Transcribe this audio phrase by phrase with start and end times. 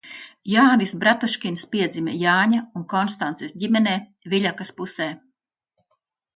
[0.51, 3.95] Jānis Bratuškins piedzima Jāņa un Konstances ģimenē
[4.35, 5.11] Viļakas pusē.